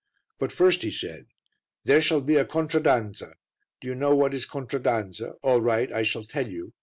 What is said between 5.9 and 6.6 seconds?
I shall tell